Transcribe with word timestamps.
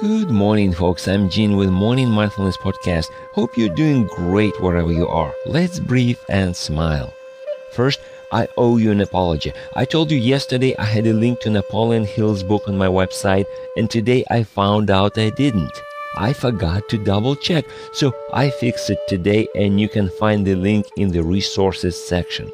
Good 0.00 0.28
morning, 0.28 0.72
folks. 0.72 1.06
I'm 1.06 1.30
Gene 1.30 1.56
with 1.56 1.70
Morning 1.70 2.10
Mindfulness 2.10 2.56
Podcast. 2.56 3.12
Hope 3.32 3.56
you're 3.56 3.74
doing 3.74 4.08
great 4.08 4.60
wherever 4.60 4.90
you 4.90 5.06
are. 5.06 5.32
Let's 5.46 5.78
breathe 5.78 6.18
and 6.28 6.56
smile. 6.56 7.14
First, 7.70 8.00
I 8.32 8.48
owe 8.56 8.76
you 8.76 8.90
an 8.90 9.00
apology. 9.00 9.52
I 9.74 9.84
told 9.84 10.10
you 10.10 10.18
yesterday 10.18 10.74
I 10.78 10.84
had 10.84 11.06
a 11.06 11.12
link 11.12 11.38
to 11.40 11.50
Napoleon 11.50 12.04
Hill's 12.04 12.42
book 12.42 12.66
on 12.66 12.76
my 12.76 12.88
website, 12.88 13.46
and 13.76 13.88
today 13.88 14.24
I 14.30 14.42
found 14.42 14.90
out 14.90 15.16
I 15.16 15.30
didn't. 15.30 15.80
I 16.16 16.32
forgot 16.32 16.88
to 16.88 16.98
double 16.98 17.36
check, 17.36 17.64
so 17.92 18.12
I 18.32 18.50
fixed 18.50 18.90
it 18.90 18.98
today, 19.06 19.46
and 19.54 19.80
you 19.80 19.88
can 19.88 20.10
find 20.10 20.44
the 20.44 20.56
link 20.56 20.86
in 20.96 21.12
the 21.12 21.22
resources 21.22 21.94
section. 21.96 22.50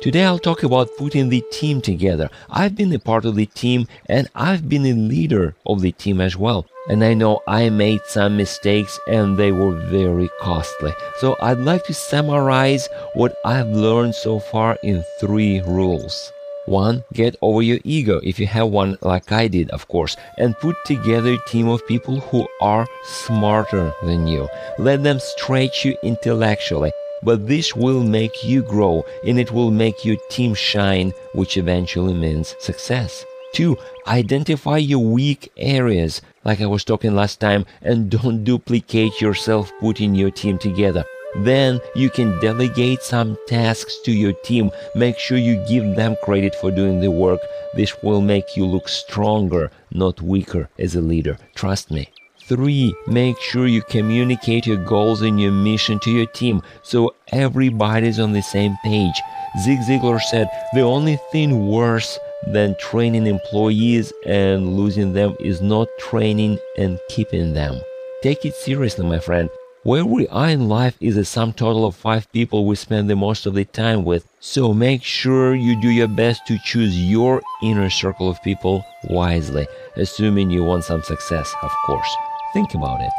Today 0.00 0.24
I'll 0.24 0.38
talk 0.38 0.62
about 0.62 0.96
putting 0.96 1.28
the 1.28 1.44
team 1.52 1.82
together. 1.82 2.30
I've 2.48 2.74
been 2.74 2.90
a 2.94 2.98
part 2.98 3.26
of 3.26 3.36
the 3.36 3.44
team 3.44 3.86
and 4.06 4.30
I've 4.34 4.66
been 4.66 4.86
a 4.86 4.94
leader 4.94 5.54
of 5.66 5.82
the 5.82 5.92
team 5.92 6.22
as 6.22 6.38
well. 6.38 6.64
And 6.88 7.04
I 7.04 7.12
know 7.12 7.42
I 7.46 7.68
made 7.68 8.00
some 8.06 8.38
mistakes 8.38 8.98
and 9.06 9.36
they 9.36 9.52
were 9.52 9.72
very 9.72 10.30
costly. 10.40 10.94
So 11.18 11.36
I'd 11.42 11.58
like 11.58 11.84
to 11.84 11.92
summarize 11.92 12.88
what 13.12 13.36
I've 13.44 13.68
learned 13.68 14.14
so 14.14 14.40
far 14.40 14.78
in 14.82 15.04
three 15.20 15.60
rules. 15.60 16.32
One, 16.64 17.04
get 17.12 17.36
over 17.42 17.60
your 17.60 17.80
ego 17.84 18.20
if 18.22 18.40
you 18.40 18.46
have 18.46 18.68
one 18.68 18.96
like 19.02 19.30
I 19.30 19.48
did, 19.48 19.68
of 19.68 19.86
course, 19.88 20.16
and 20.38 20.58
put 20.60 20.76
together 20.86 21.34
a 21.34 21.48
team 21.50 21.68
of 21.68 21.86
people 21.86 22.20
who 22.20 22.48
are 22.62 22.86
smarter 23.04 23.92
than 24.02 24.26
you. 24.26 24.48
Let 24.78 25.02
them 25.02 25.20
stretch 25.20 25.84
you 25.84 25.94
intellectually 26.02 26.92
but 27.22 27.46
this 27.46 27.74
will 27.74 28.02
make 28.02 28.44
you 28.44 28.62
grow 28.62 29.04
and 29.24 29.38
it 29.38 29.52
will 29.52 29.70
make 29.70 30.04
your 30.04 30.16
team 30.28 30.54
shine, 30.54 31.12
which 31.34 31.56
eventually 31.56 32.14
means 32.14 32.54
success. 32.58 33.24
Two, 33.52 33.76
identify 34.06 34.76
your 34.76 35.04
weak 35.04 35.50
areas, 35.56 36.22
like 36.44 36.60
I 36.60 36.66
was 36.66 36.84
talking 36.84 37.14
last 37.14 37.40
time, 37.40 37.66
and 37.82 38.10
don't 38.22 38.44
duplicate 38.44 39.20
yourself 39.20 39.72
putting 39.80 40.14
your 40.14 40.30
team 40.30 40.58
together. 40.58 41.04
Then 41.36 41.80
you 41.94 42.10
can 42.10 42.38
delegate 42.40 43.02
some 43.02 43.36
tasks 43.46 43.98
to 44.04 44.12
your 44.12 44.32
team. 44.32 44.70
Make 44.96 45.18
sure 45.18 45.38
you 45.38 45.64
give 45.68 45.94
them 45.94 46.16
credit 46.24 46.54
for 46.56 46.70
doing 46.72 47.00
the 47.00 47.10
work. 47.10 47.40
This 47.74 47.94
will 48.02 48.20
make 48.20 48.56
you 48.56 48.66
look 48.66 48.88
stronger, 48.88 49.70
not 49.92 50.20
weaker 50.20 50.68
as 50.78 50.96
a 50.96 51.00
leader. 51.00 51.38
Trust 51.54 51.90
me. 51.90 52.08
Three, 52.50 52.96
make 53.06 53.40
sure 53.40 53.68
you 53.68 53.80
communicate 53.80 54.66
your 54.66 54.84
goals 54.84 55.22
and 55.22 55.40
your 55.40 55.52
mission 55.52 56.00
to 56.00 56.10
your 56.10 56.26
team 56.26 56.62
so 56.82 57.14
everybody's 57.28 58.18
on 58.18 58.32
the 58.32 58.42
same 58.42 58.76
page. 58.82 59.14
Zig 59.62 59.78
Ziglar 59.78 60.20
said 60.20 60.48
the 60.74 60.80
only 60.80 61.16
thing 61.30 61.68
worse 61.68 62.18
than 62.48 62.74
training 62.80 63.28
employees 63.28 64.12
and 64.26 64.76
losing 64.76 65.12
them 65.12 65.36
is 65.38 65.60
not 65.60 65.86
training 66.00 66.58
and 66.76 66.98
keeping 67.08 67.52
them. 67.52 67.80
Take 68.20 68.44
it 68.44 68.56
seriously, 68.56 69.06
my 69.06 69.20
friend. 69.20 69.48
Where 69.84 70.04
we 70.04 70.26
are 70.26 70.48
in 70.48 70.68
life 70.68 70.96
is 71.00 71.16
a 71.16 71.24
sum 71.24 71.52
total 71.52 71.86
of 71.86 71.94
five 71.94 72.32
people 72.32 72.66
we 72.66 72.74
spend 72.74 73.08
the 73.08 73.14
most 73.14 73.46
of 73.46 73.54
the 73.54 73.64
time 73.64 74.04
with. 74.04 74.26
So 74.40 74.74
make 74.74 75.04
sure 75.04 75.54
you 75.54 75.80
do 75.80 75.88
your 75.88 76.08
best 76.08 76.48
to 76.48 76.58
choose 76.64 77.00
your 77.00 77.42
inner 77.62 77.90
circle 77.90 78.28
of 78.28 78.42
people 78.42 78.84
wisely, 79.04 79.68
assuming 79.94 80.50
you 80.50 80.64
want 80.64 80.82
some 80.82 81.04
success, 81.04 81.54
of 81.62 81.70
course. 81.86 82.12
Think 82.52 82.74
about 82.74 83.00
it. 83.00 83.12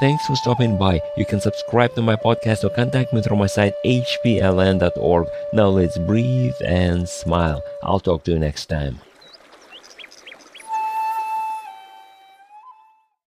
Thanks 0.00 0.26
for 0.26 0.34
stopping 0.34 0.76
by. 0.76 1.00
You 1.16 1.24
can 1.24 1.40
subscribe 1.40 1.94
to 1.94 2.02
my 2.02 2.16
podcast 2.16 2.64
or 2.64 2.70
contact 2.70 3.12
me 3.12 3.22
through 3.22 3.36
my 3.36 3.46
site 3.46 3.74
hpln.org. 3.84 5.26
Now 5.52 5.68
let's 5.68 5.98
breathe 5.98 6.58
and 6.66 7.08
smile. 7.08 7.62
I'll 7.84 8.00
talk 8.00 8.24
to 8.24 8.32
you 8.32 8.38
next 8.40 8.66
time. 8.66 8.98